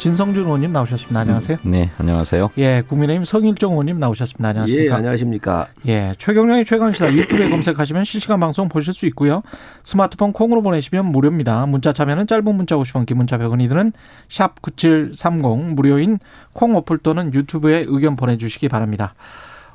[0.00, 1.20] 진성준 의원님 나오셨습니다.
[1.20, 1.58] 안녕하세요.
[1.62, 2.52] 네, 안녕하세요.
[2.56, 4.48] 예, 국민의힘 성일정 의원님 나오셨습니다.
[4.48, 4.84] 안녕하십니까.
[4.84, 5.68] 예, 안녕하십니까.
[5.88, 9.42] 예, 최경영의 최강 시사 유튜브에 검색하시면 실시간 방송 보실 수 있고요.
[9.84, 11.66] 스마트폰 콩으로 보내시면 무료입니다.
[11.66, 13.92] 문자 참여는 짧은 문자 50원, 긴 문자 100원이 드는
[14.30, 16.18] 샵9730 무료인
[16.54, 19.14] 콩 어플 또는 유튜브에 의견 보내 주시기 바랍니다.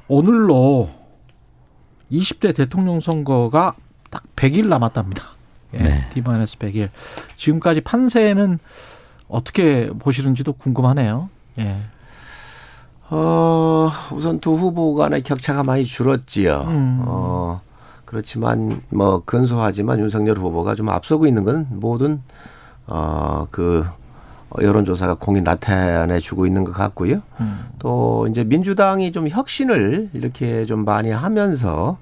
[0.07, 0.89] 오늘로
[2.12, 3.76] 20대 대통령 선거가
[4.09, 5.23] 딱 100일 남았답니다.
[5.76, 6.09] 예, 네.
[6.13, 6.89] D-100일.
[7.35, 8.57] 지금까지 판세는
[9.27, 11.29] 어떻게 보시는지도 궁금하네요.
[11.59, 11.77] 예.
[13.09, 16.65] 어, 우선 두 후보 간의 격차가 많이 줄었지요.
[16.67, 17.04] 음.
[17.05, 17.62] 어,
[18.05, 22.21] 그렇지만 뭐 근소하지만 윤석열 후보가 좀 앞서고 있는 건 모든
[22.87, 23.85] 어, 그
[24.62, 27.21] 여론조사가 공이 나타내 주고 있는 것 같고요.
[27.39, 27.65] 음.
[27.79, 31.98] 또 이제 민주당이 좀 혁신을 이렇게 좀 많이 하면서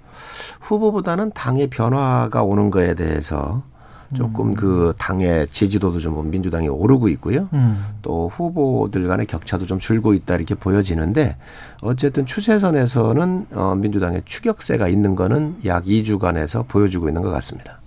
[0.61, 3.63] 후보보다는 당의 변화가 오는 거에 대해서
[4.13, 7.49] 조금 그 당의 지지도도 좀 민주당이 오르고 있고요.
[7.53, 7.85] 음.
[8.01, 11.37] 또 후보들 간의 격차도 좀 줄고 있다 이렇게 보여지는데
[11.81, 17.79] 어쨌든 추세선에서는 어 민주당의 추격세가 있는 거는 약 2주간에서 보여주고 있는 것 같습니다.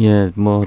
[0.00, 0.66] 예, 뭐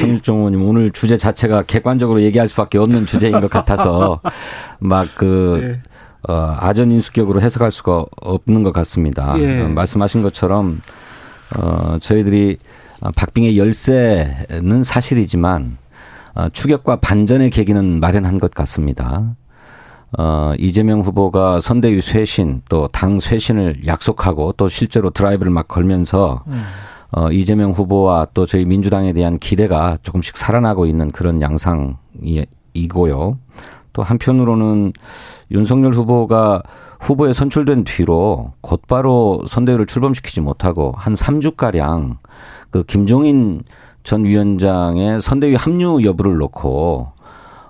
[0.00, 4.20] 성일정 의원님 오늘 주제 자체가 객관적으로 얘기할 수밖에 없는 주제인 것 같아서
[4.80, 5.80] 막 그 예.
[6.28, 9.34] 어, 아전인수격으로 해석할 수가 없는 것 같습니다.
[9.38, 9.62] 예.
[9.62, 10.80] 어, 말씀하신 것처럼
[11.56, 15.78] 어, 저희들이 어, 박빙의 열세는 사실이지만
[16.34, 19.36] 어, 추격과 반전의 계기는 마련한 것 같습니다.
[20.18, 26.62] 어, 이재명 후보가 선대위 쇄신 또 당 쇄신을 약속하고 또 실제로 드라이브를 막 걸면서 음.
[27.12, 33.38] 어, 이재명 후보와 또 저희 민주당에 대한 기대가 조금씩 살아나고 있는 그런 양상이고요.
[33.92, 34.92] 또 한편으로는
[35.52, 36.62] 윤석열 후보가
[37.00, 42.16] 후보에 선출된 뒤로 곧바로 선대위를 출범시키지 못하고 한 3주가량
[42.74, 43.62] 그 김종인
[44.02, 47.06] 전 위원장의 선대위 합류 여부를 놓고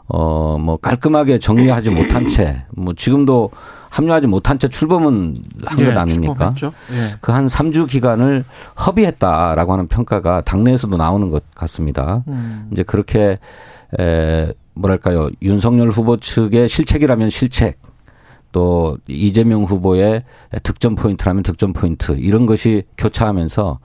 [0.08, 3.50] 어, 뭐 깔끔하게 정리하지 못한 채, 뭐 지금도
[3.90, 6.54] 합류하지 못한 채 출범은 한것 예, 아닙니까?
[6.62, 7.16] 예.
[7.20, 8.46] 그한 3주 기간을
[8.86, 12.24] 허비했다라고 하는 평가가 당내에서도 나오는 것 같습니다.
[12.28, 12.70] 음.
[12.72, 13.38] 이제 그렇게
[14.00, 17.78] 에 뭐랄까요 윤석열 후보 측의 실책이라면 실책
[18.52, 20.24] 또 이재명 후보의
[20.62, 23.80] 득점 포인트라면 득점 포인트 이런 것이 교차하면서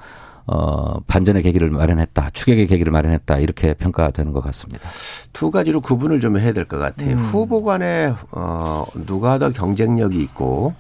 [0.52, 4.90] 어 반전의 계기를 마련했다 추격의 계기를 마련했다 이렇게 평가되는 것 같습니다.
[5.32, 7.12] 두 가지로 구분을 좀 해야 될 것 같아요.
[7.12, 7.18] 음.
[7.18, 10.74] 후보 간에 어 누가 더 경쟁력이 있고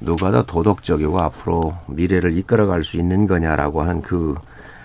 [0.00, 4.34] 누가 더 도덕적이고 앞으로 미래를 이끌어갈 수 있는 거냐라고 하는 그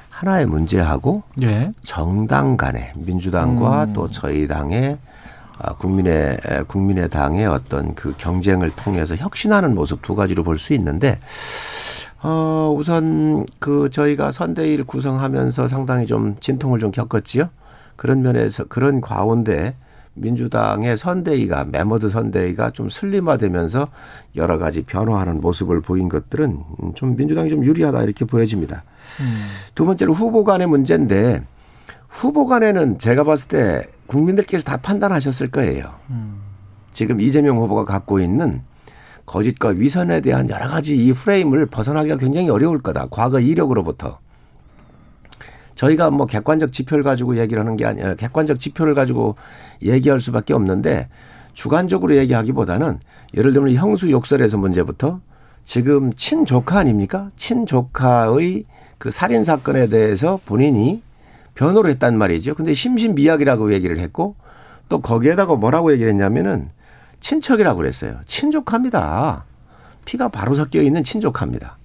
[0.09, 1.72] 하나의 문제하고 예.
[1.83, 3.94] 정당 간에 민주당과 음.
[3.94, 4.97] 또 저희 당의
[5.59, 10.73] 아, 국민의 에, 국민의 당의 어떤 그 경쟁을 통해서 혁신하는 모습 두 가지로 볼 수
[10.73, 11.19] 있는데
[12.23, 17.50] 어 우선 그 저희가 선대위를 구성하면서 상당히 좀 진통을 좀 겪었지요.
[17.95, 19.75] 그런 면에서 그런 가운데
[20.16, 23.88] 민주당의 선대위가 메모드 선대위가 좀 슬림화되면서
[24.35, 26.59] 여러 가지 변화하는 모습을 보인 것들은
[26.95, 28.83] 좀 민주당이 좀 유리하다 이렇게 보여집니다.
[29.75, 31.44] 두 번째로 후보 간의 문제인데
[32.07, 35.91] 후보 간에는 제가 봤을 때 국민들께서 다 판단하셨을 거예요.
[36.91, 38.62] 지금 이재명 후보가 갖고 있는
[39.25, 43.07] 거짓과 위선에 대한 여러 가지 이 프레임을 벗어나기가 굉장히 어려울 거다.
[43.09, 44.19] 과거 이력으로부터.
[45.75, 49.35] 저희가 뭐 객관적 지표를 가지고 얘기를 하는 게 아니라 객관적 지표를 가지고
[49.81, 51.09] 얘기할 수밖에 없는데
[51.53, 53.00] 주관적으로 얘기하기보다는
[53.35, 55.19] 예를 들면 형수 욕설에서 문제부터
[55.63, 57.31] 지금 친조카 아닙니까?
[57.35, 58.66] 친조카의
[58.97, 61.01] 그 살인 사건에 대해서 본인이
[61.56, 62.56] 변호를 했단 말이죠.
[62.56, 64.36] 근데 심신미약이라고 얘기를 했고
[64.89, 66.69] 또 거기에다가 뭐라고 얘기를 했냐면은
[67.24, 68.20] 친척이라고 그랬어요.
[68.25, 69.46] 친족합니다.
[70.04, 71.78] 피가 바로 섞여 있는 친족합니다.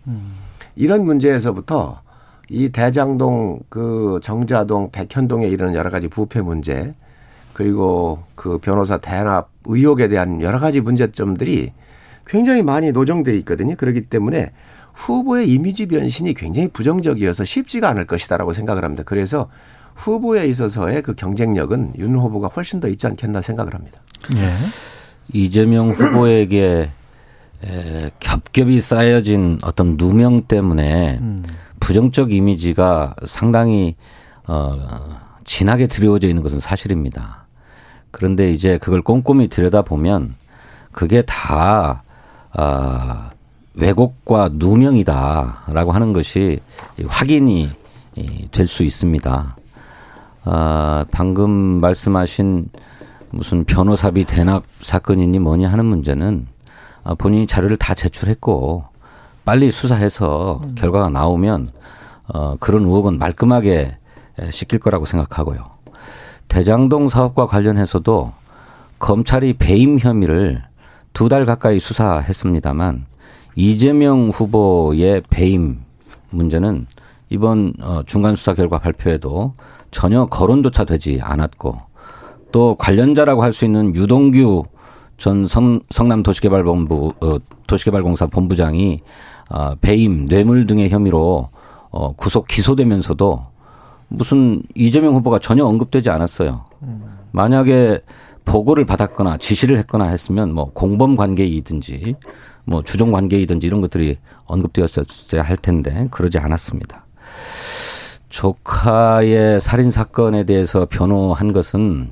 [0.75, 2.03] 이런 문제에서부터
[2.51, 6.95] 이 대장동 그 정자동 백현동에 이르는 여러 가지 부패 문제
[7.53, 11.73] 그리고 그 변호사 대납 의혹에 대한 여러 가지 문제점들이
[12.27, 13.77] 굉장히 많이 노정돼 있거든요.
[13.77, 14.53] 그렇기 때문에
[14.95, 19.05] 후보의 이미지 변신이 굉장히 부정적이어서 쉽지가 않을 것이다라고 생각을 합니다.
[19.07, 19.49] 그래서
[19.95, 24.01] 후보에 있어서의 그 경쟁력은 윤 후보가 훨씬 더 있지 않겠나 생각을 합니다.
[24.37, 24.98] 예.
[25.33, 26.91] 이재명 후보에게
[27.65, 31.45] 에, 겹겹이 쌓여진 어떤 누명 때문에 음.
[31.81, 33.97] 부정적 이미지가 상당히
[34.47, 34.77] 어,
[35.45, 37.47] 진하게 드리워져 있는 것은 사실입니다.
[38.11, 40.35] 그런데 이제 그걸 꼼꼼히 들여다보면
[40.93, 42.03] 그게 다,
[42.53, 43.31] 아,
[43.75, 46.59] 왜곡과 누명이다라고 하는 것이
[47.07, 47.71] 확인이
[48.51, 49.57] 될 수 있습니다.
[50.45, 52.69] 아, 방금 말씀하신
[53.31, 56.47] 무슨 변호사비 대납 사건이니 뭐니 하는 문제는
[57.05, 58.85] 아, 본인이 자료를 다 제출했고
[59.45, 60.75] 빨리 수사해서 음.
[60.75, 61.71] 결과가 나오면
[62.29, 63.97] 어, 그런 의혹은 말끔하게
[64.51, 65.65] 시킬 거라고 생각하고요.
[66.49, 68.33] 대장동 사업과 관련해서도
[68.99, 70.63] 검찰이 배임 혐의를
[71.13, 73.07] 두 달 가까이 수사했습니다만
[73.57, 75.81] 이재명 후보의 배임
[76.31, 76.87] 문제는
[77.31, 79.55] 이번 어, 중간 수사 결과 발표에도
[79.91, 81.77] 전혀 거론조차 되지 않았고
[82.53, 84.65] 또 관련자라고 할 수 있는 유동규
[85.17, 87.37] 전 성, 성남도시개발본부 어,
[87.67, 89.01] 도시개발공사 본부장이
[89.51, 91.49] 어, 배임, 뇌물 등의 혐의로
[91.91, 93.47] 어, 구속 기소되면서도
[94.09, 96.65] 무슨 이재명 후보가 전혀 언급되지 않았어요.
[97.33, 98.01] 만약에
[98.45, 102.15] 보고를 받았거나 지시를 했거나 했으면 뭐 공범 관계이든지
[102.65, 104.17] 뭐 주종 관계이든지 이런 것들이
[104.47, 107.05] 언급되었어야 할 텐데 그러지 않았습니다.
[108.29, 112.11] 조카의 살인 사건에 대해서 변호한 것은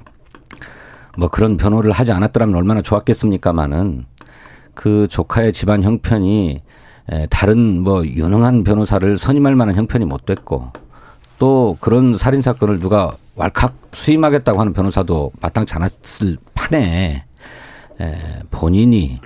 [1.19, 4.05] 뭐 그런 변호를 하지 않았더라면 얼마나 좋았겠습니까마는
[4.75, 6.63] 그 조카의 집안 형편이
[7.31, 10.73] 다른 뭐 유능한 변호사를 선임할 만한 형편이 못 됐고
[11.39, 17.25] 또 그런 살인 사건을 누가 왈칵 수임하겠다고 하는 변호사도 마땅치 않았을 판에
[18.51, 19.21] 본인이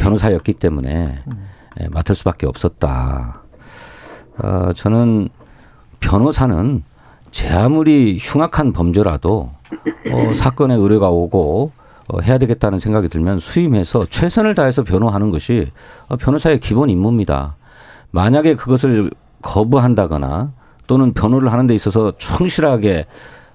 [0.00, 1.22] 변호사였기 때문에
[1.90, 3.42] 맡을 수밖에 없었다.
[4.42, 5.28] 어, 저는
[6.00, 6.82] 변호사는
[7.30, 9.50] 제 아무리 흉악한 범죄라도
[10.12, 11.72] 어, 사건에 의뢰가 오고
[12.08, 15.68] 어, 해야 되겠다는 생각이 들면 수임해서 최선을 다해서 변호하는 것이
[16.08, 17.56] 어, 변호사의 기본 임무입니다.
[18.10, 19.10] 만약에 그것을
[19.42, 20.52] 거부한다거나
[20.86, 23.06] 또는 변호를 하는 데 있어서 충실하게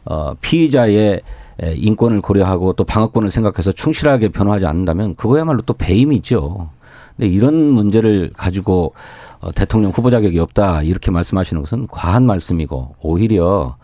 [0.06, 1.22] 어, 피의자의
[1.58, 6.70] 인권을 고려하고 또 방어권을 생각해서 충실하게 변호하지 않는다면 그거야말로 또 배임이죠.
[7.16, 8.94] 근데 이런 문제를 가지고
[9.40, 13.78] 어, 대통령 후보 자격이 없다 이렇게 말씀하시는 것은 과한 말씀이고 오히려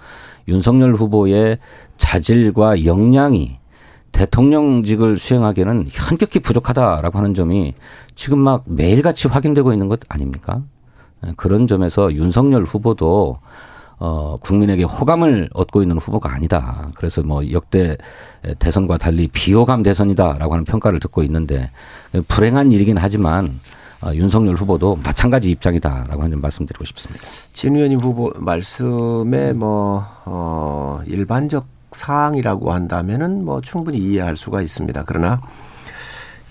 [0.48, 1.58] 윤석열 후보의
[2.02, 3.60] 자질과 역량이
[4.12, 7.76] 대통령직을 수행하기에는 현격히 부족하다라고 하는 점이
[8.16, 10.64] 지금 막 매일같이 확인되고 있는 것 아닙니까?
[11.26, 13.38] 예, 그런 점에서 윤석열 후보도
[14.00, 16.90] 어, 국민에게 호감을 얻고 있는 후보가 아니다.
[16.96, 17.96] 그래서 뭐 역대
[18.58, 21.70] 대선과 달리 비호감 대선이다라고 하는 평가를 듣고 있는데
[22.28, 23.60] 불행한 일이긴 하지만
[24.02, 27.24] 어, 윤석열 후보도 마찬가지 입장이다라고 하는 점 말씀드리고 싶습니다.
[27.54, 35.04] 진 의원님 후보 말씀에 뭐, 어, 일반적 사항이라고 한다면은 뭐 충분히 이해할 수가 있습니다.
[35.06, 35.40] 그러나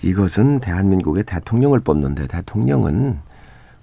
[0.01, 3.19] 이것은 대한민국의 대통령을 뽑는데 대통령은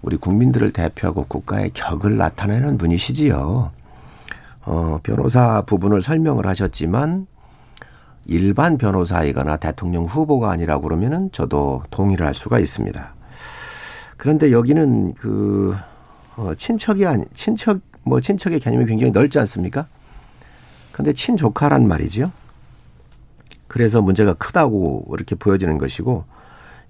[0.03, 3.71] 우리 국민들을 대표하고 국가의 격을 나타내는 분이시지요.
[4.67, 7.27] 어, 변호사 부분을 설명을 하셨지만
[8.27, 13.15] 일반 변호사이거나 대통령 후보가 아니라 그러면은 저도 동의를 할 수가 있습니다.
[14.17, 15.75] 그런데 여기는 그,
[16.37, 19.87] 어, 친척이 아니, 친척, 뭐 친척의 개념이 굉장히 넓지 않습니까?
[20.99, 22.33] 근데 친조카란 말이죠.
[23.69, 26.25] 그래서 문제가 크다고 이렇게 보여지는 것이고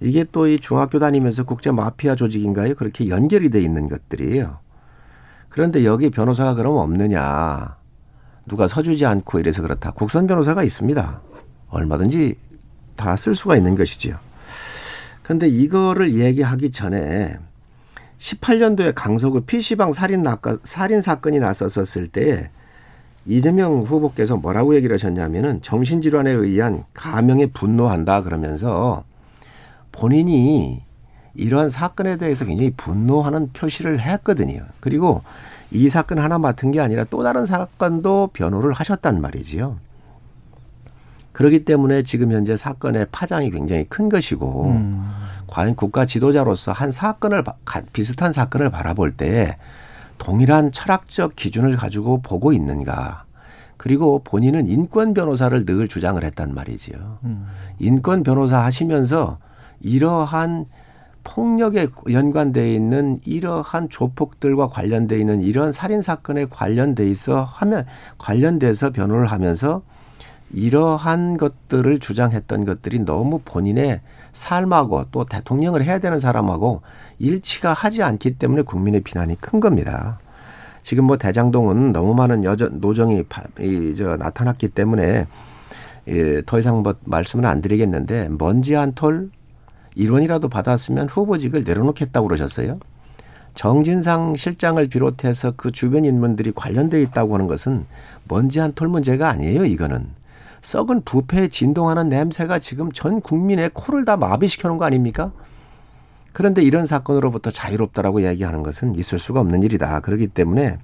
[0.01, 2.75] 이게 또 이 중학교 다니면서 국제 마피아 조직인가요?
[2.75, 4.61] 그렇게 연결이 돼 있는 것들이에요.
[5.51, 7.77] 그런데 여기 변호사가 그럼 없느냐.
[8.47, 9.91] 누가 서주지 않고 이래서 그렇다.
[9.91, 11.21] 국선 변호사가 있습니다.
[11.69, 12.35] 얼마든지
[12.97, 14.17] 다 쓸 수가 있는 것이지요.
[15.23, 17.37] 근데 이거를 얘기하기 전에
[18.17, 22.51] 18년도에 강서구 PC방 살인 사건이 났었을 때
[23.27, 29.05] 이재명 후보께서 뭐라고 얘기를 하셨냐면은 정신질환에 의한 가명에 분노한다 그러면서
[29.93, 30.83] 본인이
[31.35, 34.65] 이러한 사건에 대해서 굉장히 분노하는 표시를 했거든요.
[34.81, 35.23] 그리고
[35.71, 39.77] 이 사건 하나 맡은 게 아니라 또 다른 사건도 변호를 하셨단 말이지요.
[41.33, 45.09] 그렇기 때문에 지금 현재 사건의 파장이 굉장히 큰 것이고 음.
[45.47, 47.45] 과연 국가 지도자로서 한 사건을
[47.93, 49.57] 비슷한 사건을 바라볼 때
[50.19, 53.25] 동일한 철학적 기준을 가지고 보고 있는가.
[53.77, 57.19] 그리고 본인은 인권 변호사를 늘 주장을 했단 말이지요.
[57.25, 57.47] 음.
[57.79, 59.39] 인권 변호사 하시면서
[59.81, 60.67] 이러한
[61.23, 67.85] 폭력에 연관돼 있는 이러한 조폭들과 관련돼 있는 이런 살인 사건에 관련돼 있어 하면
[68.17, 69.83] 관련돼서 변호를 하면서
[70.51, 74.01] 이러한 것들을 주장했던 것들이 너무 본인의
[74.39, 76.83] 삶하고 또 대통령을 해야 되는 사람하고
[77.19, 80.19] 일치가 하지 않기 때문에 국민의 비난이 큰 겁니다.
[80.83, 83.25] 지금 뭐 대장동은 너무 많은 여전 노정이
[83.61, 85.27] 이저 나타났기 때문에
[86.09, 89.31] 예, 더 이상 뭐 말씀은 안 드리겠는데 먼지 한톨
[89.97, 92.79] 1원이라도 받았으면 후보직을 내려놓겠다고 그러셨어요.
[93.55, 97.87] 정진상 실장을 비롯해서 그 주변 인물들이 관련돼 있다고 하는 것은
[98.29, 99.65] 먼지 한 톨 문제가 아니에요.
[99.65, 100.07] 이거는
[100.63, 105.33] 썩은 부패에 진동하는 냄새가 지금 전 국민의 코를 다 마비시켜 놓은 거 아닙니까?
[106.33, 110.01] 그런데 이런 사건으로부터 자유롭다라고 이야기하는 것은 있을 수가 없는 일이다.
[110.01, 110.79] 그렇기 때문에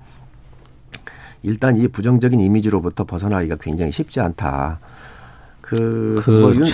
[1.43, 4.81] 일단 이 부정적인 이미지로부터 벗어나기가 굉장히 쉽지 않다.
[5.65, 6.65] 그, 그 뭐 윤,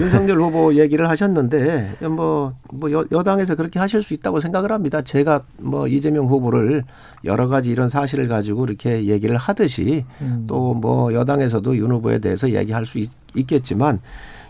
[0.00, 5.02] 윤석열 후보 얘기를 하셨는데 뭐, 뭐 여, 여당에서 그렇게 하실 수 있다고 생각을 합니다.
[5.02, 6.84] 제가 뭐 이재명 후보를
[7.24, 10.44] 여러 가지 이런 사실을 가지고 이렇게 얘기를 하듯이 음.
[10.46, 14.00] 또뭐 여당에서도 윤 후보에 대해서 얘기할 수 있, 있겠지만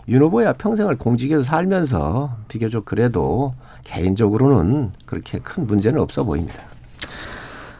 [0.09, 6.61] 윤 후보야 평생을 공직에서 살면서 비교적 그래도 개인적으로는 그렇게 큰 문제는 없어 보입니다.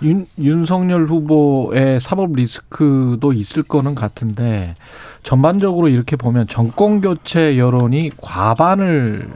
[0.04, 4.76] 윤, 윤석열 후보의 사법 리스크도 있을 거는 같은데
[5.24, 9.30] 전반적으로 이렇게 보면 정권 교체 여론이 과반을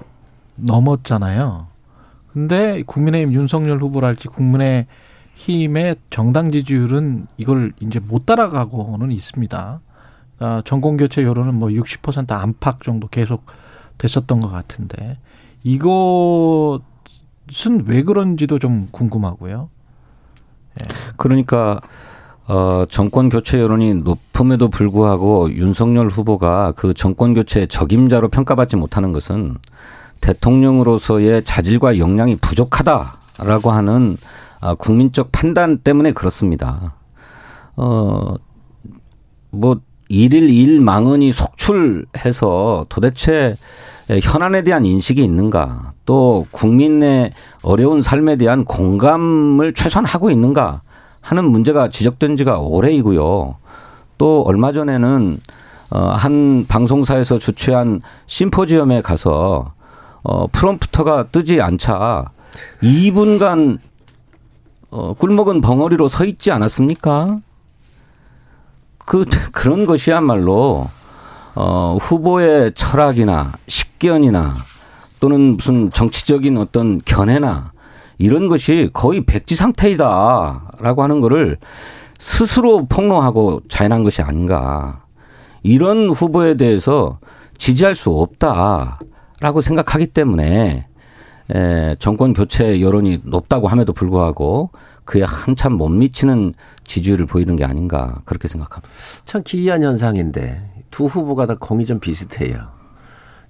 [0.56, 1.68] 넘었잖아요.
[2.34, 4.88] 근데 국민의힘 윤석열 후보랄지 국민의
[5.36, 9.82] 힘의 정당 지지율은 이걸 이제 못 따라가고는 있습니다.
[10.40, 13.46] 아, 정권 교체 여론은 뭐 60% 안팎 정도 계속
[13.98, 15.18] 됐었던 것 같은데
[15.64, 16.80] 이것은
[17.86, 19.70] 왜 그런지도 좀 궁금하고요.
[21.22, 21.80] 그러니까
[22.48, 29.58] 어 정권 교체 여론이 높음에도 불구하고 윤석열 후보가 그 정권 교체의 적임자로 평가받지 못하는 것은
[30.22, 34.18] 대통령으로서의 자질과 역량이 부족하다라고 하는
[34.60, 36.96] 아, 국민적 판단 때문에 그렇습니다.
[37.76, 38.36] 어,
[39.52, 43.56] 뭐, 일일 일망언이 속출해서 도대체
[44.22, 47.32] 현안에 대한 인식이 있는가, 또 국민의
[47.64, 50.82] 어려운 삶에 대한 공감을 최소한 하고 있는가
[51.22, 53.56] 하는 문제가 지적된 지가 오래이고요.
[54.18, 55.40] 또 얼마 전에는
[55.92, 59.74] 어, 한 방송사에서 주최한 심포지엄에 가서
[60.24, 62.32] 어, 프롬프터가 뜨지 않자
[62.82, 63.80] 2분간
[64.92, 67.40] 어, 꿀먹은 벙어리로 서 있지 않았습니까?
[68.98, 70.88] 그, 그런 것이야말로,
[71.56, 74.54] 어, 후보의 철학이나 식견이나
[75.20, 77.72] 또는 무슨 정치적인 어떤 견해나
[78.22, 81.58] 이런 것이 거의 백지 상태이다라고 하는 거를
[82.20, 85.04] 스스로 폭로하고 자인한 것이 아닌가.
[85.64, 87.20] 이런 후보에 대해서
[87.58, 90.88] 지지할 수 없다라고 생각하기 때문에
[91.54, 94.70] 에, 정권 교체 여론이 높다고 함에도 불구하고
[95.04, 98.94] 그에 한참 못 미치는 지지율을 보이는 게 아닌가 그렇게 생각합니다.
[99.26, 102.81] 참 기이한 현상인데 두 후보가 다 공이 좀 비슷해요.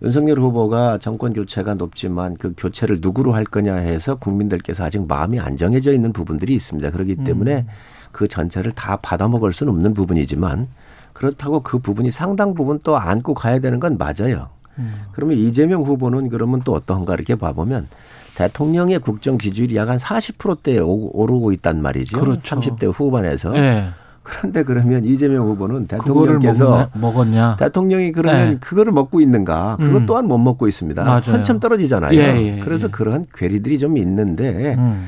[0.03, 5.57] 윤석열 후보가 정권 교체가 높지만 그 교체를 누구로 할 거냐 해서 국민들께서 아직 마음이 안
[5.57, 6.89] 정해져 있는 부분들이 있습니다.
[6.89, 7.67] 그렇기 때문에 음.
[8.11, 10.67] 그 전체를 다 받아먹을 수는 없는 부분이지만
[11.13, 14.49] 그렇다고 그 부분이 상당 부분 또 안고 가야 되는 건 맞아요.
[14.79, 15.03] 음.
[15.11, 17.87] 그러면 이재명 후보는 그러면 또 어떤가 이렇게 봐보면
[18.35, 22.19] 대통령의 국정 지지율이 약 한 40%대에 오르고 있단 말이죠.
[22.19, 22.55] 그렇죠.
[22.55, 23.51] 30대 후반에서.
[23.51, 23.89] 네.
[24.23, 27.57] 그런데 그러면 이재명 후보는 대통령께서 먹었냐?
[27.57, 28.57] 대통령이 그러면 네.
[28.59, 29.77] 그거를 먹고 있는가?
[29.79, 30.05] 그것 음.
[30.05, 31.03] 또한 못 먹고 있습니다.
[31.03, 31.21] 맞아요.
[31.27, 32.13] 한참 떨어지잖아요.
[32.19, 32.91] 예, 예, 그래서 예.
[32.91, 35.07] 그런 괴리들이 좀 있는데 음.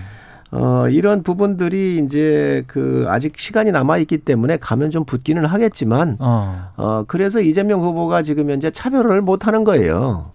[0.51, 6.69] 어, 이런 부분들이 이제 그 아직 시간이 남아 있기 때문에 가면 좀 붙기는 하겠지만 어.
[6.77, 10.31] 어 그래서 이재명 후보가 지금 현재 차별을 못 하는 거예요.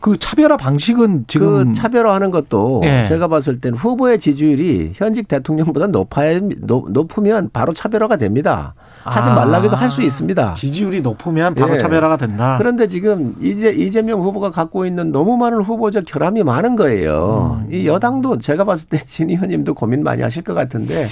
[0.00, 3.04] 그 차별화 방식은 지금 그 차별화하는 것도 예.
[3.06, 8.74] 제가 봤을 땐 후보의 지지율이 현직 대통령보다 높아야 높으면 바로 차별화가 됩니다.
[9.02, 10.54] 하지 말라기도 아, 할수 있습니다.
[10.54, 11.78] 지지율이 높으면 바로 예.
[11.78, 12.56] 차별화가 된다.
[12.58, 17.60] 그런데 지금 이제 이재명 후보가 갖고 있는 너무 많은 후보적 결함이 많은 거예요.
[17.64, 17.72] 음.
[17.72, 21.06] 이 여당도 제가 봤을 때 진 의원님도 고민 많이 하실 것 같은데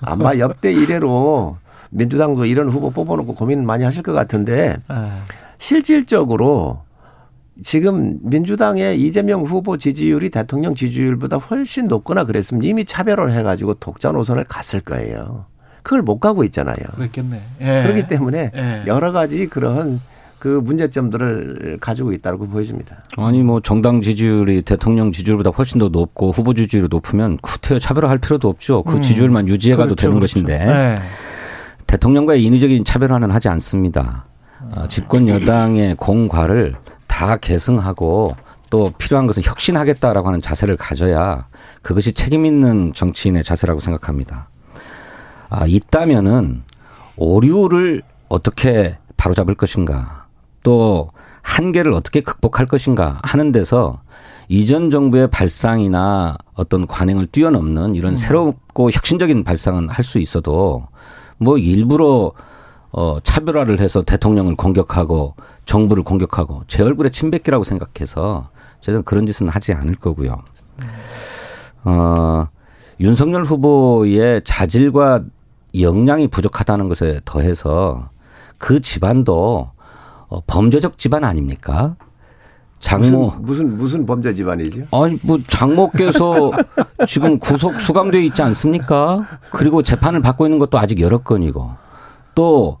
[0.00, 1.56] 아마 역대 이래로
[1.90, 4.94] 민주당도 이런 후보 뽑아놓고 고민 많이 하실 것 같은데 예.
[5.58, 6.80] 실질적으로
[7.62, 14.44] 지금 민주당의 이재명 후보 지지율이 대통령 지지율보다 훨씬 높거나 그랬으면 이미 차별을 해가지고 독자 노선을
[14.44, 15.46] 갔을 거예요.
[15.82, 16.76] 그걸 못 가고 있잖아요.
[16.94, 17.40] 그렇겠네.
[17.60, 17.82] 예.
[17.82, 18.82] 그렇기 때문에 예.
[18.86, 20.00] 여러 가지 그런
[20.38, 23.02] 그 문제점들을 가지고 있다고 보여집니다.
[23.16, 28.48] 아니 뭐 정당 지지율이 대통령 지지율보다 훨씬 더 높고 후보 지지율이 높으면 구태여 차별화할 필요도
[28.48, 28.84] 없죠.
[28.84, 29.02] 그 음.
[29.02, 30.34] 지지율만 유지해가도 그렇죠, 되는 그렇죠.
[30.34, 30.94] 것인데 네.
[31.88, 34.26] 대통령과의 인위적인 차별화는 하지 않습니다.
[34.72, 36.74] 어, 집권 여당의 공과를
[37.18, 38.36] 다 계승하고
[38.70, 41.48] 또 필요한 것은 혁신하겠다라고 하는 자세를 가져야
[41.82, 44.48] 그것이 책임 있는 정치인의 자세라고 생각합니다.
[45.50, 46.62] 아, 있다면은
[47.16, 50.26] 오류를 어떻게 바로잡을 것인가
[50.62, 51.10] 또
[51.42, 54.00] 한계를 어떻게 극복할 것인가 하는 데서
[54.46, 58.16] 이전 정부의 발상이나 어떤 관행을 뛰어넘는 이런 음.
[58.16, 60.86] 새롭고 혁신적인 발상은 할 수 있어도
[61.38, 62.30] 뭐 일부러
[62.92, 65.34] 어 차별화를 해서 대통령을 공격하고
[65.68, 68.48] 정부를 공격하고 제 얼굴에 침 뱉기라고 생각해서
[68.80, 70.38] 저는 그런 짓은 하지 않을 거고요.
[71.84, 72.46] 어,
[72.98, 75.24] 윤석열 후보의 자질과
[75.78, 78.08] 역량이 부족하다는 것에 더해서
[78.56, 79.70] 그 집안도
[80.28, 81.96] 어, 범죄적 집안 아닙니까?
[82.78, 84.84] 장모 무슨 무슨 무슨 범죄 집안이죠?
[84.92, 86.52] 아니 뭐 장모께서
[87.06, 89.26] 지금 구속 수감돼 있지 않습니까?
[89.50, 91.70] 그리고 재판을 받고 있는 것도 아직 여러 건이고
[92.34, 92.78] 또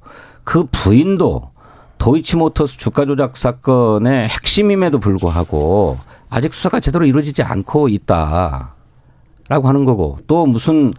[0.48, 1.50] 그 부인도
[1.98, 5.98] 도이치모터스 주가 조작 사건의 핵심임에도 불구하고
[6.30, 8.68] 아직 수사가 제대로 이루어지지 않고 있다라고
[9.64, 10.92] 하는 거고 또 무슨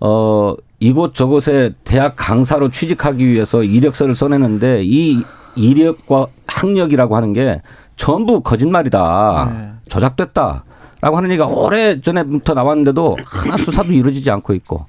[0.00, 5.22] 어 이곳 저곳에 대학 강사로 취직하기 위해서 이력서를 써내는데 이
[5.54, 7.62] 이력과 학력이라고 하는 게
[7.96, 9.52] 전부 거짓말이다.
[9.56, 9.72] 네.
[9.88, 10.64] 조작됐다
[11.00, 14.86] 라고 하는 얘기가 오래 전에부터 나왔는데도 하나 수사도 이루어지지 않고 있고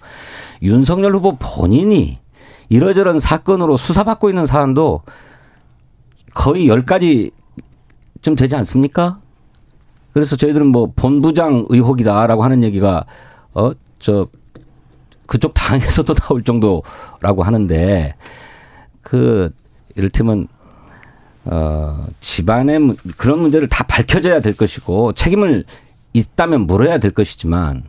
[0.61, 2.19] 윤석열 후보 본인이
[2.69, 5.01] 이러저런 사건으로 수사받고 있는 사안도
[6.33, 7.31] 거의 열가지쯤
[8.37, 9.19] 되지 않습니까?
[10.13, 13.05] 그래서 저희들은 뭐 본부장 의혹이다라고 하는 얘기가
[13.53, 14.27] 어 저
[15.27, 18.15] 그쪽 당에서도 나올 정도라고 하는데
[19.01, 19.49] 그
[19.95, 20.49] 이를테면
[21.45, 25.63] 어 집안의 문- 그런 문제를 다 밝혀져야 될 것이고 책임을
[26.11, 27.83] 있다면 물어야 될 것이지만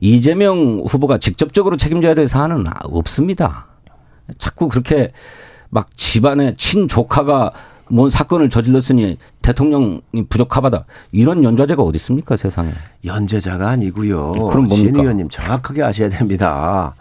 [0.00, 3.66] 이재명 후보가 직접적으로 책임져야 될 사안은 없습니다.
[4.38, 5.12] 자꾸 그렇게
[5.68, 7.52] 막 집안에 친조카가
[7.90, 12.70] 뭔 사건을 저질렀으니 대통령이 부적합하다 이런 연좌제가 어디 있습니까 세상에?
[13.04, 14.32] 연재자가 아니고요.
[14.32, 14.76] 그럼 뭡니까?
[14.76, 16.94] 신 의원님 정확하게 아셔야 됩니다.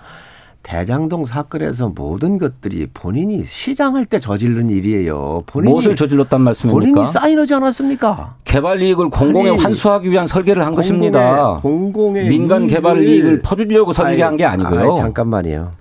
[0.63, 5.43] 대장동 사건에서 모든 것들이 본인이 시장할 때 저지른 일이에요.
[5.45, 6.91] 본인이 무엇을 저질렀단 말씀입니까?
[6.93, 8.35] 본인이 사인하지 않았습니까?
[8.43, 11.59] 개발 이익을 공공에 아니, 환수하기 위한 설계를 한 것입니다.
[11.61, 14.89] 공공의 민간 개발 이익을 퍼주려고 설계한 아이, 게 아니고요.
[14.89, 15.71] 아이, 잠깐만요.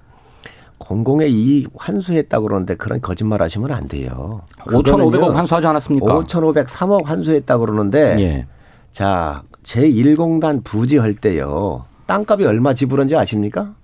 [0.79, 4.43] 공공의 이익 환수했다고 그러는데 그런 거짓말 하시면 안 돼요.
[4.59, 6.07] 5,500억 환수하지 않았습니까?
[6.07, 8.47] 5,503억 환수했다고 그러는데 예.
[8.91, 11.85] 자, 제1공단 부지할 때요.
[12.07, 13.75] 땅값이 얼마 지불한지 아십니까?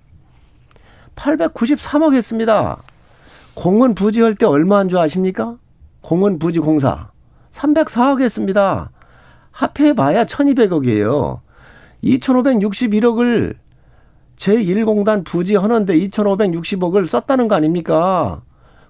[1.15, 2.81] 893억 했습니다.
[3.53, 5.57] 공원 부지할 때 얼마 한 줄 아십니까?
[6.01, 7.09] 공원 부지 공사.
[7.51, 8.89] 304억 했습니다.
[9.51, 11.39] 합해봐야 1200억이에요.
[12.03, 13.55] 2561억을
[14.43, 18.41] 제1공단 부지 하는데 2560억을 썼다는 거 아닙니까?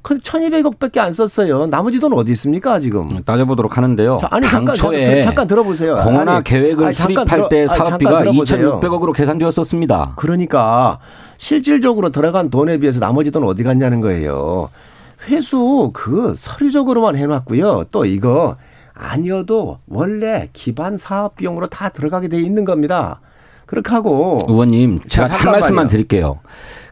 [0.02, 1.68] 근데 1200억 밖에 안 썼어요.
[1.68, 3.24] 나머지 돈 어디 있습니까, 지금?
[3.24, 4.18] 따져보도록 하는데요.
[4.20, 5.96] 자, 아니, 잠깐, 당초에 잠깐, 잠깐 들어보세요.
[5.96, 8.82] 공원화 아니, 계획을 아니, 수립할 때 사업비가 들어보세요.
[8.82, 10.14] 2,600억으로 계산되었었습니다.
[10.18, 11.00] 그러니까
[11.38, 14.70] 실질적으로 들어간 돈에 비해서 나머지 돈 어디 갔냐는 거예요.
[15.28, 17.86] 회수 그 서류적으로만 해놨고요.
[17.92, 18.58] 또 이거
[18.94, 23.22] 아니어도 원래 기반 사업 비용으로 다 들어가게 돼 있는 겁니다.
[23.66, 25.52] 그렇게 하고 의원님, 제가 자, 한.
[25.52, 26.40] 말씀만 드릴게요.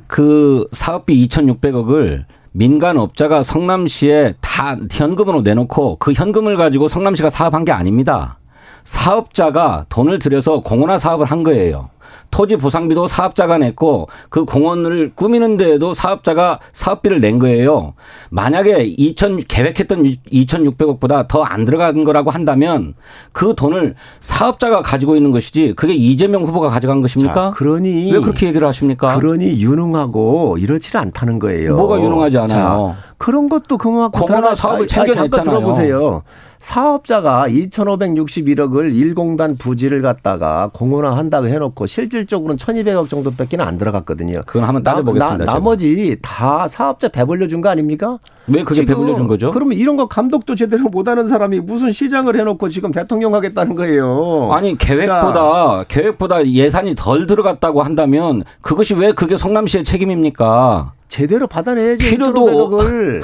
[0.08, 7.72] 그 사업비 2,600억을 민간 업자가 성남시에 다 현금으로 내놓고 그 현금을 가지고 성남시가 사업한 게
[7.72, 8.40] 아닙니다.
[8.84, 11.90] 사업자가 돈을 들여서 공원화 사업을 한 거예요.
[12.32, 17.94] 토지 보상비도 사업자가 냈고 그 공원을 꾸미는 데에도 사업자가 사업비를 낸 거예요.
[18.30, 22.94] 만약에 2천 계획했던 2,600억보다 더 안 들어간 거라고 한다면
[23.34, 27.34] 그 돈을 사업자가 가지고 있는 것이지 그게 이재명 후보가 가져간 것입니까?
[27.34, 29.16] 자, 그러니 왜 그렇게 얘기를 하십니까?
[29.18, 31.76] 그러니 유능하고 이렇지 않다는 거예요.
[31.76, 32.96] 뭐가 유능하지 않아요?
[32.98, 35.44] 자, 그런 것도 그만큼 들어가- 사업을 챙겨냈잖아요.
[35.60, 36.24] 들어보세요.
[36.60, 44.42] 사업자가 2,561억을 1공단 부지를 갖다가 공원화 한다고 해놓고 실질적으로는 1,200억 정도밖에 안 들어갔거든요.
[44.46, 45.54] 그건 한번 따져보겠습니다, 나, 제가.
[45.54, 48.18] 나머지 다 사업자 배불려 준 거 아닙니까?
[48.48, 49.52] 왜 그게 배불려 준 거죠?
[49.52, 54.50] 그러면 이런 거 감독도 제대로 못하는 사람이 무슨 시장을 해놓고 지금 대통령 하겠다는 거예요.
[54.52, 60.94] 아니 계획보다 계획보다 예산이 덜 들어갔다고 한다면 그것이 왜 그게 성남시의 책임입니까?
[61.12, 63.22] 제대로 받아내야지 필요도 2,500억을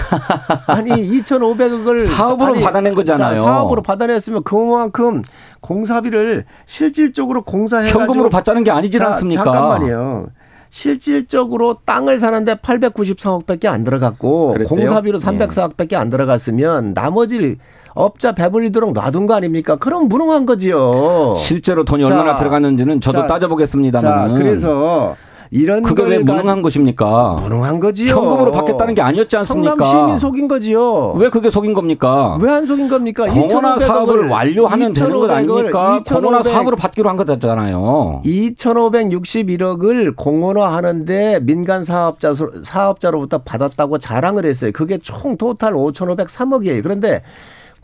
[0.67, 3.35] 아니 2,500억을 사업으로 받아낸 거잖아요.
[3.35, 5.23] 자, 사업으로 받아냈으면 그만큼
[5.61, 9.45] 공사비를 실질적으로 공사해 현금으로 받자는 게 아니지 않습니까?
[9.45, 10.27] 잠깐만요.
[10.69, 14.67] 실질적으로 땅을 사는데 893억밖에 안 들어갔고 그랬대요?
[14.67, 15.25] 공사비로 예.
[15.25, 17.55] 304억밖에 안 들어갔으면 나머지
[17.93, 19.77] 업자 배불리도록 놔둔 거 아닙니까?
[19.77, 21.35] 그럼 무능한 거지요.
[21.37, 24.29] 실제로 돈이 자, 얼마나 들어갔는지는 저도 자, 따져보겠습니다만.
[24.29, 25.15] 자, 그래서
[25.51, 27.39] 이런 그게 왜 무능한 것입니까?
[27.43, 28.13] 무능한 거지요.
[28.15, 29.75] 현금으로 받겠다는 게 아니었지 않습니까?
[29.85, 31.11] 성남 시민 속인 거지요.
[31.13, 32.37] 왜 그게 속인 겁니까?
[32.41, 33.25] 왜 안 속인 겁니까?
[33.25, 35.97] 공원화 2,500억 을, 사업을 완료하면 되는 것 2,500억 을, 아닙니까?
[36.01, 38.21] 2,500 공원화 사업으로 받기로 한 거잖아요.
[38.25, 42.33] 2,561억을 공원화 하는데 민간 사업자
[42.63, 44.71] 사업자로부터 받았다고 자랑을 했어요.
[44.73, 46.83] 그게 총 토탈 5,503억이에요.
[46.83, 47.21] 그런데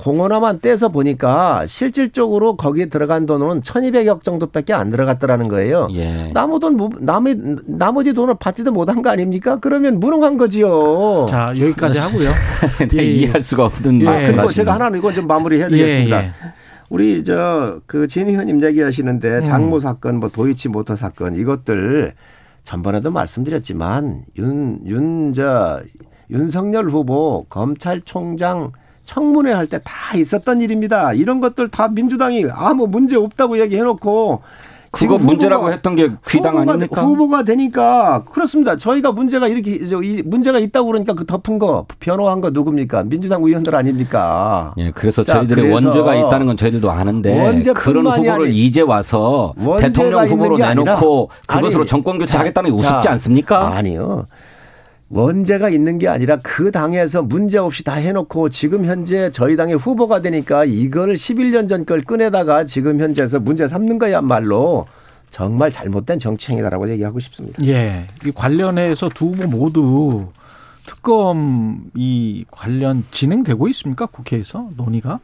[0.03, 5.87] 공원화만 떼서 보니까 실질적으로 거기에 들어간 돈은 1,200억 정도밖에 안 들어갔더라는 거예요.
[5.93, 6.29] 예.
[6.33, 9.59] 나무 돈, 뭐- 나머지, 나머지 돈을 받지도 못한 거 아닙니까?
[9.61, 11.27] 그러면 무능한 거지요.
[11.29, 12.29] 자 여기까지 하고요.
[12.91, 13.03] 네, 예, 예.
[13.11, 14.51] 이해할 수가 없는 아, 말씀을 그리고 하시네요.
[14.53, 16.21] 제가 하나는 이거 좀 마무리해야 되겠습니다.
[16.21, 16.31] 예, 예.
[16.89, 19.43] 우리 저그 진희현님 얘기하시는데 음.
[19.43, 22.13] 장모 사건, 뭐 도이치 모터 사건 이것들
[22.63, 25.81] 전번에도 말씀드렸지만 윤윤저
[26.29, 28.73] 윤석열 후보 검찰총장
[29.05, 31.13] 청문회 할 때 다 있었던 일입니다.
[31.13, 34.41] 이런 것들 다 민주당이 아무 문제 없다고 얘기해놓고
[34.91, 37.01] 그거 문제라고 했던 게 귀당 후보가, 아닙니까?
[37.01, 38.75] 후보가 되니까 그렇습니다.
[38.77, 39.79] 저희가 문제가 이렇게
[40.23, 43.05] 문제가 있다고 그러니까 그 덮은 거 변호한 거 누굽니까?
[43.05, 44.71] 민주당 의원들 아닙니까?
[44.77, 49.55] 예, 그래서 자, 저희들의 그래서 원죄가 있다는 건 저희들도 아는데 그런 후보를 아니- 이제 와서
[49.79, 53.69] 대통령 후보로 게 아니라- 내놓고 그것으로 아니, 정권 자, 교체하겠다는 게 자, 우습지 않습니까?
[53.75, 54.27] 아니요.
[55.13, 60.21] 원죄가 있는 게 아니라 그 당에서 문제 없이 다 해놓고 지금 현재 저희 당의 후보가
[60.21, 64.87] 되니까 이걸 11년 전 걸 꺼내다가 지금 현재에서 문제 삼는 거야말로
[65.29, 67.63] 정말 잘못된 정치행위다라고 얘기하고 싶습니다.
[67.65, 68.07] 예.
[68.25, 70.27] 이 관련해서 두 후보 모두
[70.85, 74.05] 특검 이 관련 진행되고 있습니까?
[74.07, 75.19] 국회에서 논의가?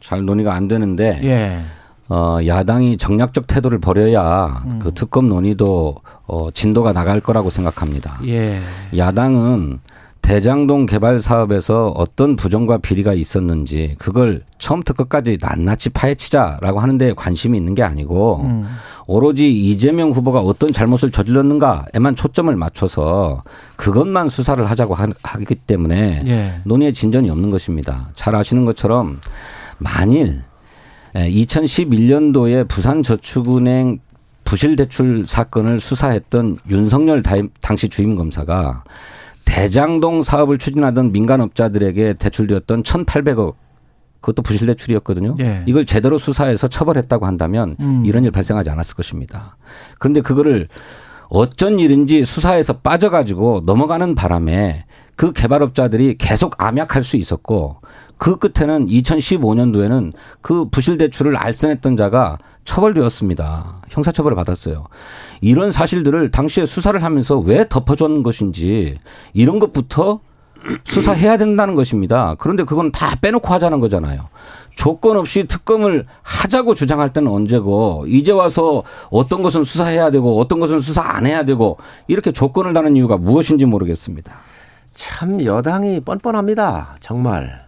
[0.00, 1.60] 잘 논의가 안 되는데 예.
[2.08, 4.78] 어, 야당이 정략적 태도를 벌여야 음.
[4.78, 8.18] 그 특검 논의도 어, 진도가 나갈 거라고 생각합니다.
[8.26, 8.58] 예.
[8.96, 9.80] 야당은
[10.22, 17.74] 대장동 개발 사업에서 어떤 부정과 비리가 있었는지 그걸 처음부터 끝까지 낱낱이 파헤치자라고 하는데 관심이 있는
[17.74, 18.64] 게 아니고 음.
[19.06, 23.42] 오로지 이재명 후보가 어떤 잘못을 저질렀는가에만 초점을 맞춰서
[23.76, 26.54] 그것만 수사를 하자고 하- 하기 때문에 예.
[26.64, 28.08] 논의의 진전이 없는 것입니다.
[28.14, 29.20] 잘 아시는 것처럼
[29.76, 30.42] 만일
[31.14, 33.98] 2011년도에 부산저축은행
[34.44, 38.84] 부실대출 사건을 수사했던 윤석열 다- 당시 주임검사가
[39.46, 43.54] 대장동 사업을 추진하던 민간업자들에게 대출되었던 1,800억
[44.20, 45.36] 그것도 부실 대출이었거든요.
[45.40, 45.62] 예.
[45.66, 48.02] 이걸 제대로 수사해서 처벌했다고 한다면 음.
[48.06, 49.56] 이런 일 발생하지 않았을 것입니다.
[49.98, 50.68] 그런데 그거를
[51.28, 54.84] 어쩐 일인지 수사에서 빠져가지고 넘어가는 바람에
[55.16, 57.80] 그 개발업자들이 계속 암약할 수 있었고
[58.16, 63.82] 그 끝에는 2015년도에는 그 부실 대출을 알선했던 자가 처벌되었습니다.
[63.90, 64.86] 형사처벌을 받았어요.
[65.40, 68.98] 이런 사실들을 당시에 수사를 하면서 왜 덮어줬는 것인지
[69.32, 70.20] 이런 것부터
[70.84, 72.36] 수사해야 된다는 것입니다.
[72.38, 74.28] 그런데 그건 다 빼놓고 하자는 거잖아요.
[74.74, 80.80] 조건 없이 특검을 하자고 주장할 때는 언제고 이제 와서 어떤 것은 수사해야 되고 어떤 것은
[80.80, 81.76] 수사 안 해야 되고
[82.08, 84.34] 이렇게 조건을 다는 이유가 무엇인지 모르겠습니다.
[84.94, 86.96] 참 여당이 뻔뻔합니다.
[87.00, 87.64] 정말.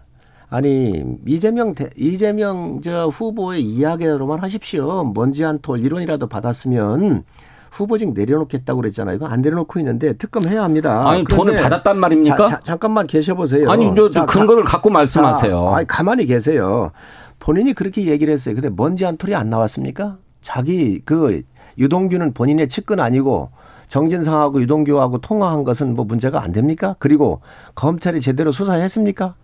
[0.48, 5.04] 아니 이재명 대, 이재명 저 후보의 이야기로만 하십시오.
[5.14, 7.24] 먼지 한 톨 이론이라도 받았으면
[7.72, 9.16] 후보직 내려놓겠다고 그랬잖아요.
[9.16, 11.08] 이거 안 내려놓고 있는데 특검해야 합니다.
[11.08, 12.36] 아니 돈을 받았단 말입니까?
[12.36, 13.68] 자, 자, 잠깐만 계셔보세요.
[13.70, 15.68] 아니 저, 저 자, 근거를 갖고 자, 말씀하세요.
[15.74, 16.92] 아니 가만히 계세요.
[17.40, 18.54] 본인이 그렇게 얘기를 했어요.
[18.54, 20.16] 근데 먼지 한 톨이 안 나왔습니까?
[20.40, 21.42] 자기 그
[21.76, 23.50] 유동규는 본인의 측근 아니고
[23.88, 26.96] 정진상하고 유동규하고 통화한 것은 뭐 문제가 안 됩니까?
[26.98, 27.40] 그리고
[27.74, 29.34] 검찰이 제대로 수사했습니까?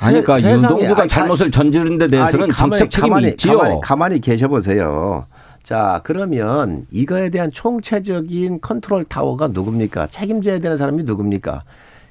[0.00, 3.58] 아니, 그러니까 세- 유동규가 아니, 잘못을 저지른 데 대해서는 정치적 책임이 가만히, 있지요.
[3.58, 5.24] 가만히, 가만히 계셔보세요.
[5.62, 10.06] 자, 그러면 이거에 대한 총체적인 컨트롤 타워가 누굽니까?
[10.08, 11.62] 책임져야 되는 사람이 누굽니까?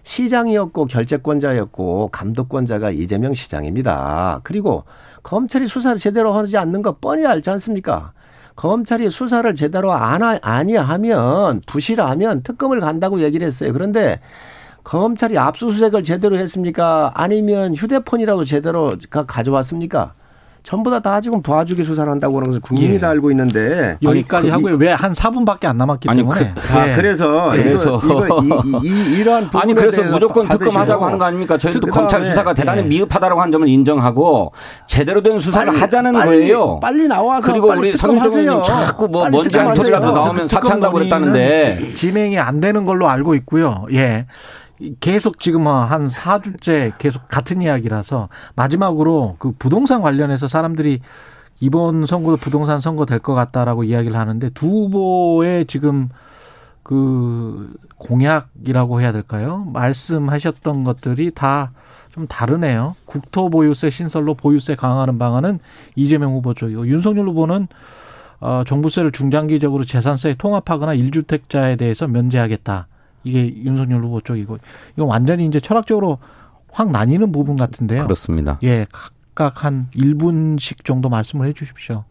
[0.03, 4.41] 시장이었고 결재권자였고 감독권자가 이재명 시장입니다.
[4.43, 4.83] 그리고
[5.23, 8.11] 검찰이 수사를 제대로 하지 않는 거 뻔히 알지 않습니까?
[8.55, 13.73] 검찰이 수사를 제대로 안 하, 아니하면 부실하면 특검을 간다고 얘기를 했어요.
[13.73, 14.19] 그런데
[14.83, 17.11] 검찰이 압수수색을 제대로 했습니까?
[17.15, 20.13] 아니면 휴대폰이라도 제대로 가- 가져왔습니까?
[20.65, 22.99] 전부 다 다 지금 도와주기 수사를 한다고 그러는 것을 국민이 예.
[22.99, 24.75] 다 알고 있는데 여기까지 그 하고요.
[24.77, 26.53] 왜 한 4분밖에 안 남았기 아니, 때문에.
[26.55, 26.95] 그- 자, 예.
[26.95, 28.01] 그래서 그래서.
[28.03, 31.57] 이거, 이거 이, 이, 이 러한 부분에 아니 그래서 대해서 무조건 특검하자고 하는 거 아닙니까?
[31.57, 32.85] 저희도 그다음에- 검찰 수사가 대단히 예.
[32.85, 34.53] 미흡하다라고 하는 점을 인정하고
[34.87, 36.79] 제대로 된 수사를 빨리, 하자는 빨리, 거예요.
[36.79, 37.93] 빨리 나와서 그리고 빨리 우리.
[37.97, 39.73] 서민정님 자꾸 뭐 먼지 한.
[39.75, 43.85] 톨이라도 나오면 사퇴한다고 그랬다는데 진행이 안 되는 걸로 알고 있고요.
[43.93, 44.25] 예.
[44.99, 50.99] 계속 지금 한 4주째 계속 같은 이야기라서 마지막으로 그 부동산 관련해서 사람들이
[51.59, 56.09] 이번 선거도 부동산 선거 될 것 같다라고 이야기를 하는데 두 후보의 지금
[56.83, 59.65] 그 공약이라고 해야 될까요?
[59.73, 61.71] 말씀하셨던 것들이 다
[62.15, 62.95] 좀 다르네요.
[63.03, 65.59] 국토 보유세 신설로 보유세 강화하는 방안은
[65.97, 67.67] 이재명 후보 쪽이고 윤석열 후보는
[68.39, 72.87] 어, 종부세를 중장기적으로 재산세에 통합하거나 일주택자에 대해서 면제하겠다.
[73.25, 74.57] 이게 윤석열 후보 쪽이고
[74.95, 76.19] 이건 완전히 이제 철학적으로
[76.71, 78.03] 확 나뉘는 부분 같은데요.
[78.03, 78.59] 그렇습니다.
[78.63, 82.05] 예, 각각 한 1분씩 정도 말씀을 해 주십시오.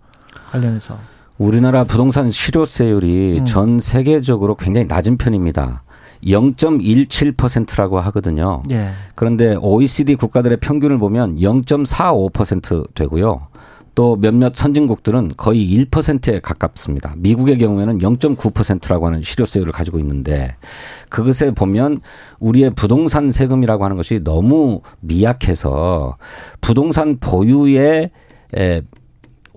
[0.51, 0.99] 관련해서.
[1.39, 3.47] 우리나라 부동산 실효세율이 음.
[3.47, 5.83] 전 세계적으로 굉장히 낮은 편입니다.
[6.25, 8.63] 0.17%라고 하거든요.
[8.71, 8.91] 예.
[9.15, 13.49] 그런데 OECD 국가들의 평균을 보면 0.45% 되고요.
[13.95, 17.15] 또 몇몇 선진국들은 거의 1%에 가깝습니다.
[17.17, 20.57] 미국의 경우에는 0.9%라고 하는 실효세율을 가지고 있는데
[21.11, 22.01] 그것에 보면
[22.41, 26.17] 우리의 부동산 세금이라고 하는 것이 너무 미약해서
[26.61, 28.11] 부동산 보유에
[28.57, 28.83] 에,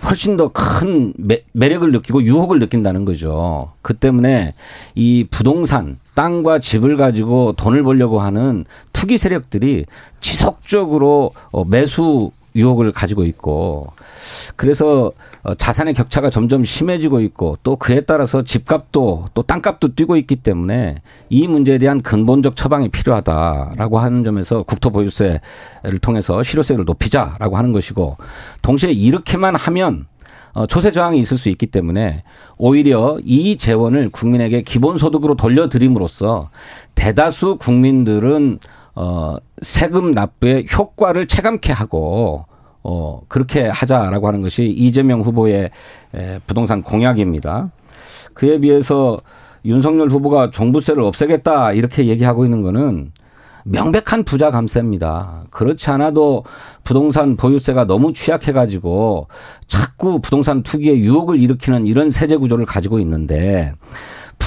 [0.03, 1.11] 훨씬 더 큰
[1.53, 3.71] 매력을 느끼고 유혹을 느낀다는 거죠.
[3.81, 4.53] 그 때문에
[4.93, 9.85] 이 부동산, 땅과 집을 가지고 돈을 벌려고 하는 투기 세력들이
[10.21, 13.87] 지속적으로 어, 매수 유혹을 가지고 있고
[14.55, 15.11] 그래서
[15.43, 20.95] 어, 자산의 격차가 점점 심해지고 있고 또 그에 따라서 집값도 또 땅값도 뛰고 있기 때문에
[21.29, 28.17] 이 문제에 대한 근본적 처방이 필요하다라고 하는 점에서 국토보유세를 통해서 실효세를 높이자라고 하는 것이고
[28.61, 30.07] 동시에 이렇게만 하면
[30.53, 32.23] 어, 조세 저항이 있을 수 있기 때문에
[32.57, 36.49] 오히려 이 재원을 국민에게 기본소득으로 돌려드림으로써
[36.95, 38.57] 대다수 국민들은
[38.95, 42.45] 어, 세금 납부의 효과를 체감케 하고
[42.83, 45.71] 어, 그렇게 하자라고 하는 것이 이재명 후보의
[46.15, 47.71] 에, 부동산 공약입니다.
[48.33, 49.19] 그에 비해서
[49.65, 53.11] 윤석열 후보가 종부세를 없애겠다 이렇게 얘기하고 있는 거는
[53.65, 55.45] 명백한 부자 감세입니다.
[55.49, 56.45] 그렇지 않아도
[56.85, 59.27] 부동산 보유세가 너무 취약해가지고
[59.67, 63.73] 자꾸 부동산 투기에 유혹을 일으키는 이런 세제 구조를 가지고 있는데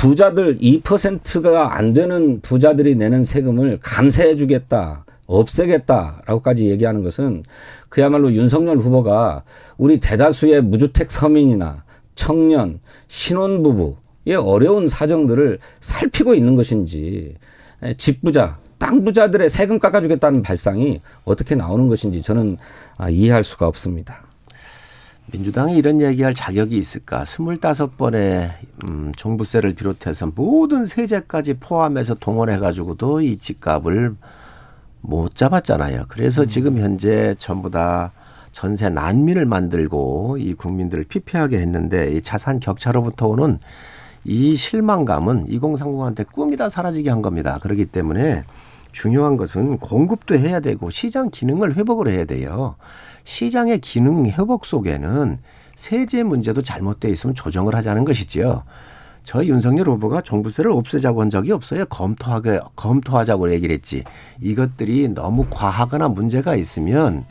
[0.00, 5.04] 부자들 2%가 안 되는 부자들이 내는 세금을 감세해 주겠다.
[5.26, 7.44] 없애겠다라고까지 얘기하는 것은
[7.90, 9.44] 그야말로 윤석열 후보가
[9.76, 11.84] 우리 대다수의 무주택 서민이나
[12.14, 17.34] 청년, 신혼부부의 어려운 사정들을 살피고 있는 것인지
[17.98, 22.56] 집부자, 땅 부자들의 세금 깎아주겠다는 발상이 어떻게 나오는 것인지 저는
[22.96, 24.29] 아, 이해할 수가 없습니다.
[25.32, 27.24] 민주당이 이런 얘기할 자격이 있을까?
[27.24, 28.50] 스물다섯 번의
[28.84, 34.16] 음, 종부세를 비롯해서 모든 세제까지 포함해서 동원해가지고도 이 집값을
[35.00, 36.06] 못 잡았잖아요.
[36.08, 36.46] 그래서 음.
[36.48, 38.12] 지금 현재 전부 다
[38.52, 43.58] 전세 난민을 만들고 이 국민들을 피폐하게 했는데 이 자산 격차로부터 오는
[44.24, 47.58] 이 실망감은 2030한테 꿈이 다 사라지게 한 겁니다.
[47.62, 48.44] 그렇기 때문에
[48.92, 52.76] 중요한 것은 공급도 해야 되고 시장 기능을 회복을 해야 돼요.
[53.22, 55.38] 시장의 기능 회복 속에는
[55.74, 58.64] 세제 문제도 잘못돼 있으면 조정을 하자는 것이지요.
[59.22, 61.84] 저희 윤석열 후보가 종부세를 없애자고 한 적이 없어요.
[61.86, 64.02] 검토하게 검토하자고 얘기를 했지.
[64.40, 67.24] 이것들이 너무 과하거나 문제가 있으면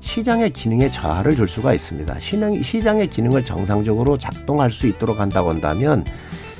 [0.00, 2.18] 시장의 기능에 저하를 줄 수가 있습니다.
[2.18, 6.04] 시장의 기능을 정상적으로 작동할 수 있도록 한다고 한다면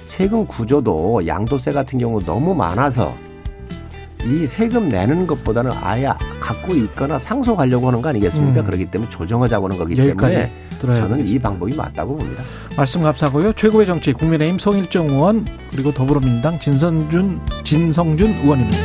[0.05, 3.17] 세금 구조도 양도세 같은 경우 너무 많아서
[4.27, 6.09] 이 세금 내는 것보다는 아예
[6.41, 8.61] 갖고 있거나 상속하려고 하는 거 아니겠습니까?
[8.61, 8.65] 음.
[8.65, 10.53] 그렇기 때문에 조정하자고 하는 거기 때문에
[10.95, 12.43] 저는 이 방법이 맞다고 봅니다.
[12.77, 13.53] 말씀 감사하고요.
[13.53, 18.79] 최고의 정치 국민의힘 송일정 의원 그리고 더불어민주당 진선준 진성준 의원입니다.